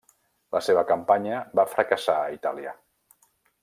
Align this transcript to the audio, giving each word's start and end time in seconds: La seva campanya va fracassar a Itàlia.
La 0.55 0.61
seva 0.67 0.85
campanya 0.93 1.43
va 1.61 1.69
fracassar 1.77 2.19
a 2.25 2.35
Itàlia. 2.41 2.79